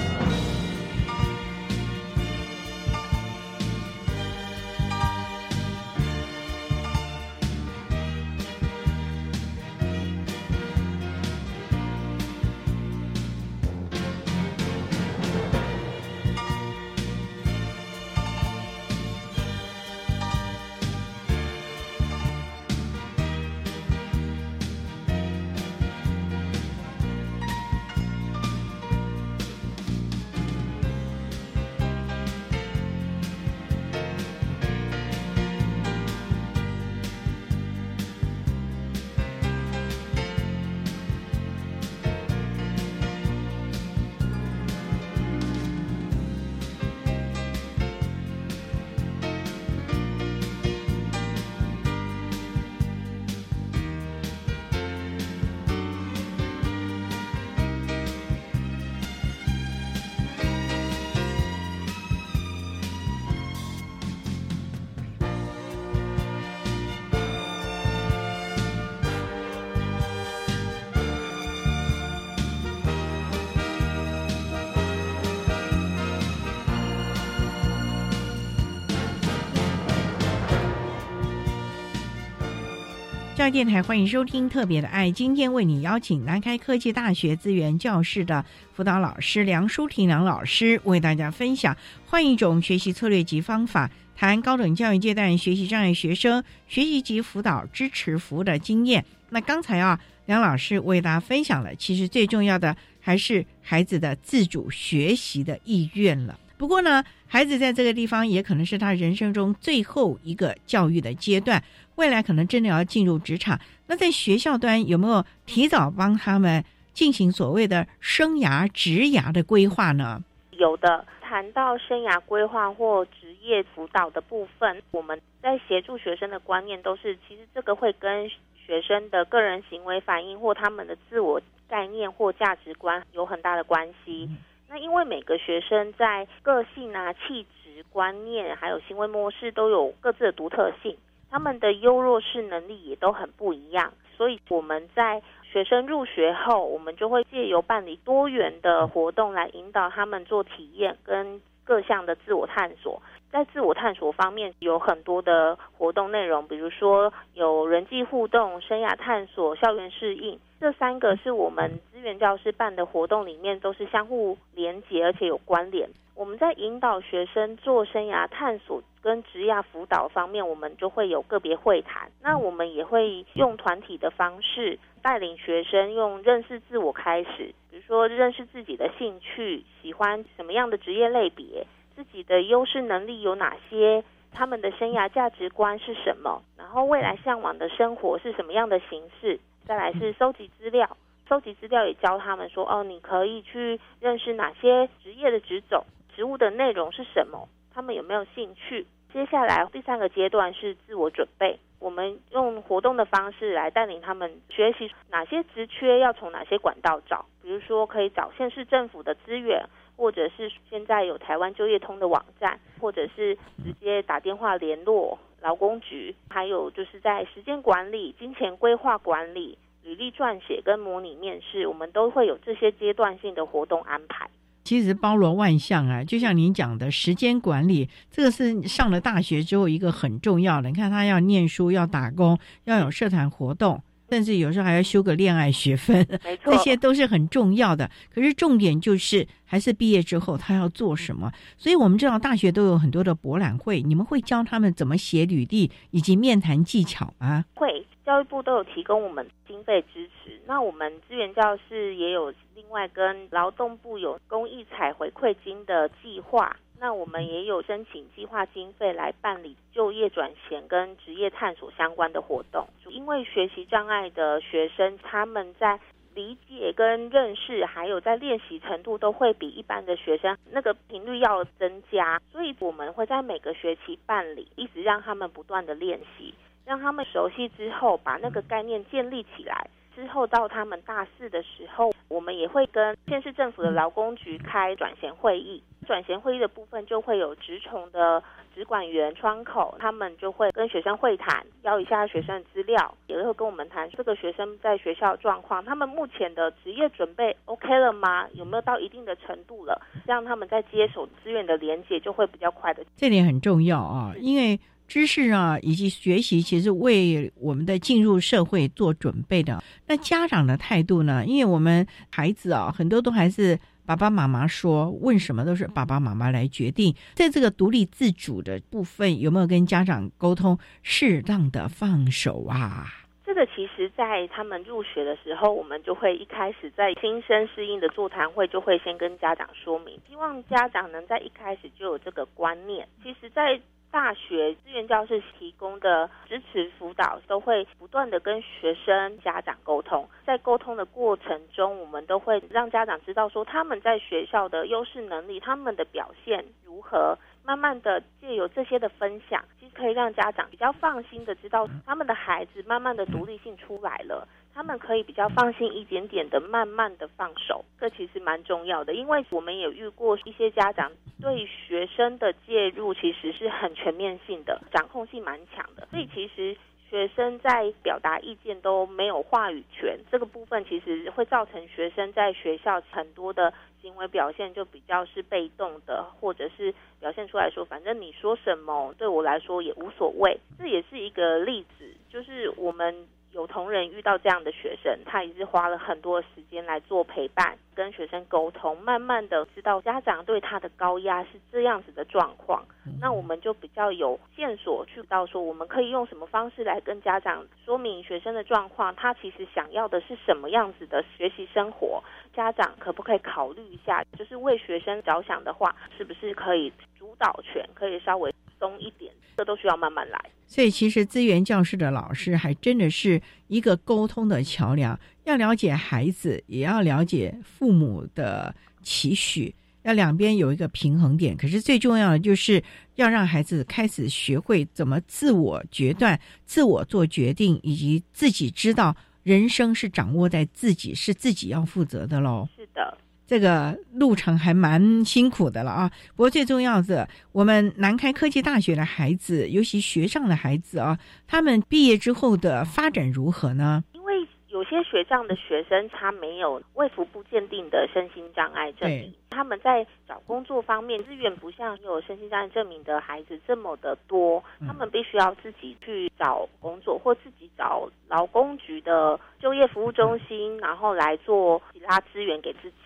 [83.51, 91.77] 电台欢迎收听《特别的爱》，今天为你邀请南开科技大学资源教室的辅导老师梁淑婷梁老师，为大家分享
[92.07, 99.05] 换一种学习策略及方法，谈高等教育阶段学习障碍学生学习及辅导支持服务的经验。
[99.31, 106.37] 那刚才啊，梁老师为大家分享了，其实最重要的还是孩子的自主学习的意愿了。
[106.59, 111.63] 不过呢，孩子在这个地方也可能是他人生中最后一个教育的阶段，
[111.97, 113.59] 未来可能真的要进入职场。
[113.89, 120.23] 那在学校端有没有提早帮他们进行所谓的生涯职涯的规划呢？
[120.53, 134.29] 有的谈到生涯规划或职业辅导的部分，我们在协助学生的观念都是，其实这个会跟学生的个人行为反应或他们的自我概念或价值观有很大的关系。
[134.69, 140.97] 那因为每个学生在个性啊、气质、观念还有行为模式都有各自的独特性，
[141.31, 153.03] 他们的优弱势能力也都很不一样，所以我们在学生入学后，我们就会借由办理多元的活动来引导他们做体验跟各项的自我探索。
[153.31, 165.89] 在自我探索方面，有很多的活动内容，比如说有人际互动、生涯探索、校园适应，这三个是我们资源教师办的活动里面都是相互连结而且有关联。
[166.15, 172.11] 我们在引导学生做生涯探索跟职业辅导方面，我们就会有个别会谈。
[172.23, 181.67] 那我们也会用团体的方式带领学生用认识自我开始，比如说认识自己的兴趣，喜欢什么样的职业类别。
[181.97, 184.05] 自己的优势能力有哪些？
[184.33, 186.43] 他们的生涯价值观是什么？
[186.59, 189.41] 然后未来向往的生活是什么样的形式？
[189.65, 190.95] 再来是收集资料，
[191.27, 195.83] 收集资料也教他们说，哦，你可以去认识哪些职业的职种，
[196.15, 198.87] 职务的内容是什么，他们有没有兴趣？
[199.11, 209.65] 接下来第三个阶段是自我准备，我们用活动的方式来带领他们学习哪些职缺要从哪些管道找，比如说可以找县市政府的资源。
[209.97, 213.35] 或者是现在有台湾就业通的网站，或者是
[213.65, 224.29] 直接打电话联络劳工局，还有就是在时间管理、金钱规划管理、履历撰写跟模拟面试，我们都会有这些阶段性的活动安排。
[224.65, 230.69] 其实包罗万象啊，就像您讲的时间管理，这个是上了大学之后一个很重要的。
[230.69, 237.91] 你看他要念书、要打工、要有社团活动，甚至有时候还要修个恋爱学分，没错，这些都是很重要的。
[238.15, 241.33] 可是重点就是还是毕业之后他要做什么。
[241.57, 247.45] 所以我们知道大学都有很多的博览会，你们会教他们怎么写履历以及面谈技巧吗？
[247.55, 250.41] 会，教育部都有提供我们经费支持。
[250.47, 256.57] 那我们资源教室也有另外跟劳动部有公益彩回馈金的计划。
[256.79, 262.67] 那我们也有申请计划经费来办理就业转衔跟职业探索相关的活动。
[262.89, 265.81] 因为学习障碍的学生，他们在
[266.15, 272.21] 理解跟认识，还有在练习程度，都会比一般的学生那个频率要增加。
[272.31, 279.69] 所以我们会在每个学期办理，一直让他们不断的练习，让他们熟悉之后，把那个概念建立起来。
[279.97, 285.63] 之后到他们大四的时候，我们也会跟县市政府的劳工局开转衔会议。
[285.87, 288.23] 转衔会议的部分就会有职宠的
[288.55, 298.29] 职管员窗口，他们就会跟学生会谈，要一下学生的资料，也会跟我们谈这个学生在学校状况，他们目前的职业准备 OK 了吗？
[298.35, 299.81] 有没有到一定的程度了？
[300.05, 302.85] 让他们在接手资源的连接就会比较快的。
[302.97, 304.61] 这点很重要啊，因为。
[304.87, 309.63] 知识啊，以及学习，其实为我们的进入社会做准备的。
[309.87, 311.25] 那家长的态度呢？
[311.27, 316.95] 因为我们孩子啊，很多都还是爸爸妈妈说，问什么都是爸爸妈妈来决定。
[317.15, 322.87] 在这个独立自主的部分，有没有跟家长沟通，适当的放手啊？
[323.25, 332.87] 这个其实，在他们入学的时候，我们就会一开始在新生适应的座谈会，就会先跟家长说明，希望家长能在一开始就有这个观念。
[333.03, 333.61] 其实，在
[333.97, 340.07] 大学资源教室提供的支持辅导，都会不断的跟学生家长沟通。
[340.23, 347.17] 在沟通的过程中，我们都会让家长知道说他们在学校的优势能力，他们的表现如何。
[347.43, 354.29] 慢慢的借由这些的分享，其实可以让家长比较放心的知道他们的孩子慢慢的独立性出来了。
[354.57, 358.95] 他们可以比较放心一点点的，慢慢的放手，这其实蛮重要的。
[358.95, 360.91] 因为我们也遇过一些家长
[361.21, 365.87] 对学生的介入，其实是很全面性的，掌控性蛮强的。
[365.91, 366.57] 所以其实
[366.89, 373.53] 学生在表达意见都没有话语权，这个部分其实会造成学生在学校很多的
[373.83, 380.41] 行为表现就比较是被动的，或者是表现出来说，反正你说什么对我来说也无所谓。
[380.59, 383.07] 这也是一个例子，就是我们。
[383.37, 392.65] 有同仁遇到这样的学生，他也是花了很多时间来做陪伴，跟学生沟通，慢慢的知道家长对他的高压是这样子的状况。
[392.99, 402.03] 那我们就比较有线索去到说，我们可以用什么方式来跟家长说明学生的状况，他其实想要的是什么样子的学习生活，
[402.35, 404.03] 家长可不可以考虑一下？
[404.17, 409.13] 就是为学生着想的话，是不是可以主导权可以稍微松一点？
[409.37, 410.19] 这都需要慢慢来。
[410.47, 421.37] 所以，其实资源教室的老师还真的是一个沟通的桥梁，要了解孩子，也要了解父母的期许，要两边有一个平衡点。
[421.37, 422.63] 可是最重要的就是
[422.95, 432.49] 要让孩子开始学会怎么自我决断、自我做决定，以及自己知道人生是掌握在自己，是自己要负责的喽。
[432.57, 432.97] 是的。
[433.27, 435.91] 这个路程还蛮辛苦的了啊！
[436.15, 440.97] 不过最重要的，我们南开科技大学的孩子，尤其学上的孩子啊，
[441.27, 443.83] 他们毕业之后的发展如何呢？
[443.93, 444.15] 因为
[444.49, 462.71] 有些学障的学生，他没有卫福部鉴定的身心障碍证明，他们在找工作方面资源不像有身心障碍证明的孩子这么的多，他们必须要自己去找工作，或自己找劳工局的就业服务中心，然后来做其他资源给自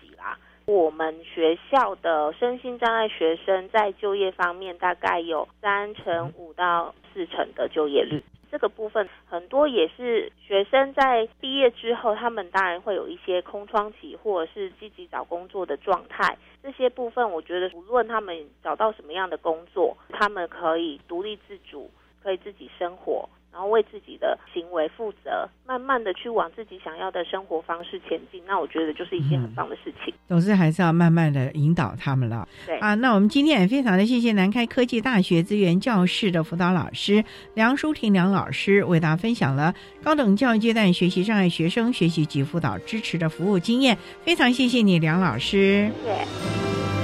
[0.71, 16.37] 我们学校的身心障碍学生在就业方面大概有三成五到四成的就业率，这个部分很多也是学生在毕业之后，他们当然会有一些空窗期或者是积极找工作的状态。
[16.63, 21.91] 这些部分我觉得，无论他们找到什么样的工作，他们可以独立自主，
[22.23, 23.27] 可以自己生活。
[23.51, 30.13] 然后为自己的行为负责，慢慢的去往自己想要的生活方式前进，那我觉得就是一件很棒的事情。
[30.27, 32.47] 总之还是要慢慢的引导他们了。
[32.65, 37.23] 对啊，那我们今天也非常的谢谢南开科技大学资源教室的辅导老师
[37.53, 43.97] 梁淑婷梁老师，为大家分享了高等教育阶段学习障碍学生学习及辅导支持的服务经验。
[44.23, 45.91] 非常谢谢你，梁老师。
[46.03, 47.00] 谢谢。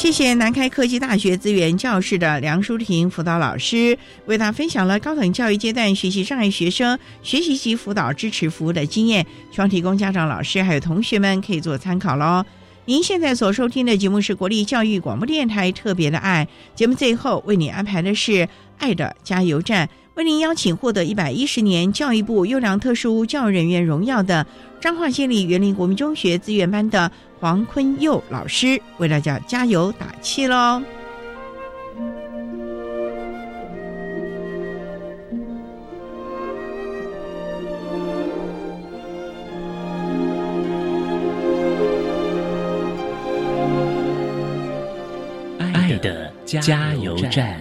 [0.00, 12.42] 谢谢南开科技大学资源教室的梁淑婷辅导老师，为他分享了高等教育阶段学习障碍学生学习及辅导支持服务的经验，希望提供家长、老师还有同学们可以做参考喽。
[12.86, 18.48] 您现在所收听的节目是国立教育广播电台特别的爱节目，最后为你安排的是
[18.78, 24.46] 爱的加油站，为您邀请获得一百一十年教育部优良特殊教育人员荣耀的
[24.80, 30.82] 彰化县立园林国民中学资源班的黄坤佑老师，为大家加油打气喽。
[45.58, 47.60] 爱的加油站。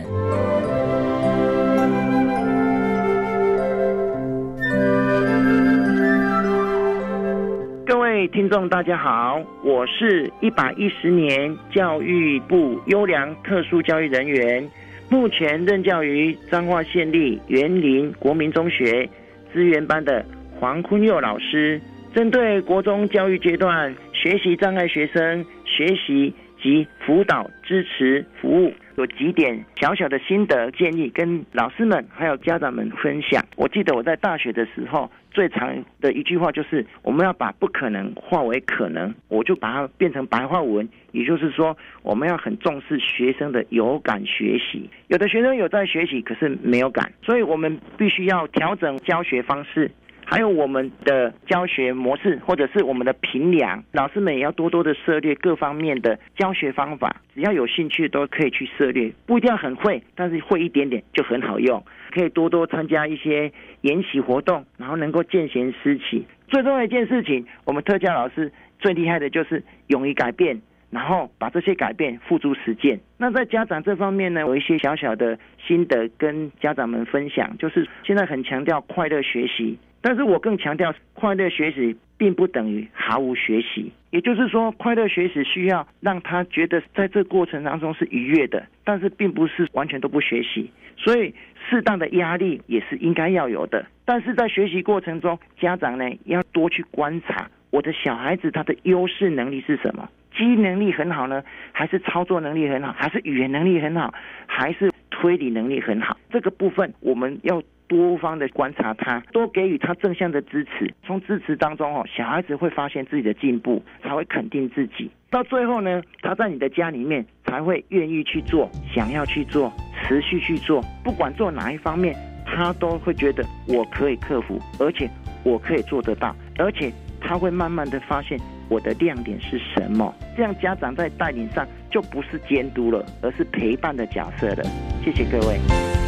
[8.20, 14.70] 位听众，大家好，我是一百一十年教育部优良特殊教育人员，
[15.10, 19.10] 目前任教于彰化县立园林国民中学
[19.54, 20.26] 资源班的
[20.60, 21.80] 黄坤佑老师，
[22.14, 26.34] 针对国中教育阶段学习障碍学生学习。
[26.62, 33.42] 及辅导支持服务有几点小小的心得建议，跟老师们还有家长们分享。
[33.56, 44.90] 我记得我在大学的时候，最常的一句话就是我们要把不可能化为可能，我就把它变成白话文，也就是说，我们要很重视学生的有感学习。
[45.08, 49.92] 有的学生有在学习，可是没有感，所以我们必须要调整教学方式。
[50.30, 57.16] 还有我们的教学模式，或者是我们的评量，老师们也要多多的涉猎各方面的教学方法。
[57.34, 61.84] 只要有兴趣，都可以去涉猎，不一定要很会，但是会一点点就很好用。
[62.12, 63.52] 可以多多参加一些
[63.82, 66.24] 研习活动，然后能够见贤思齐。
[66.48, 70.62] 最重要一件事情，我们特教老师最厉害的就是勇于改变，
[70.92, 73.00] 然后把这些改变付诸实践。
[73.18, 79.80] 那在家长这方面呢，有一些小小的心得跟家长们分享，就是现在很强调快乐学习。
[80.02, 83.92] 但是我更强调，快乐学习并不等于毫无学习。
[84.12, 90.72] 也就是说，快乐学习需要让他觉得在这过程当中是愉悦的，但是并不是完全都不学习。
[90.98, 91.34] 所以，
[91.70, 93.86] 适当的压力也是应该要有的。
[94.06, 104.14] 但是在学习过程中，家长呢要多去观察我的小孩子他的优势能力是什么，记忆能力很好呢，还是操作能力很好，还是语言能力很好，
[104.48, 106.18] 还是推理能力很好？
[106.32, 107.62] 这个部分我们要。
[107.90, 110.94] 多方的观察他，多给予他正向的支持。
[111.04, 115.10] 从支持当中哦，小孩子会发现自己的进步，才会肯定自己。
[115.32, 119.74] 到最后呢，他在你的家里面才会愿意去做，想要去做，
[120.04, 120.82] 持续去做。
[121.04, 122.16] 不管做哪一方面，
[122.46, 125.10] 他都会觉得我可以克服，而且
[125.44, 126.36] 我可以做得到。
[126.58, 130.14] 而且他会慢慢的发现我的亮点是什么。
[130.38, 134.64] 这样家长在带领上就不是监督了，而是陪伴的角色了。
[135.04, 135.99] 谢谢各位。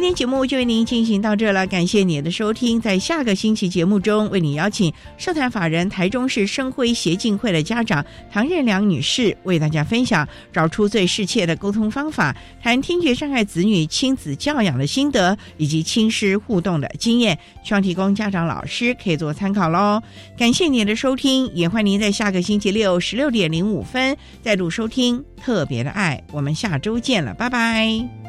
[0.00, 2.80] 今天节目就为您进行到这了，感谢您的收听。
[2.80, 20.00] 在下个星期节目中，为你邀请社团法人台中市生辉协进会的家长唐任良女士，为大家分享找出最适切的沟通方法，谈听觉障碍子女亲子教养的心得以及亲师互动的经验，希望提供家长老师可以做参考喽。
[20.34, 26.24] 感谢您的收听，也欢迎您在下个星期六十六点零五分再度收听特别的爱。
[26.32, 28.19] 我们下周见了，拜拜。